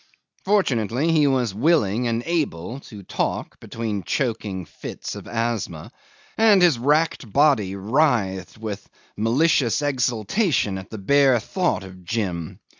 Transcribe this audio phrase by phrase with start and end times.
[0.45, 5.91] Fortunately he was willing and able to talk between the choking fits of asthma,
[6.39, 12.59] and his racked body writhed with malicious exultation at the bare thought of Jim.